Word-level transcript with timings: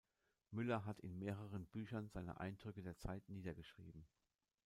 Müller 0.49 0.83
hat 0.87 0.99
in 1.01 1.19
mehreren 1.19 1.67
Büchern 1.67 2.09
seine 2.09 2.39
Eindrücke 2.39 2.81
der 2.81 2.97
Zeit 2.97 3.29
niedergeschrieben. 3.29 4.07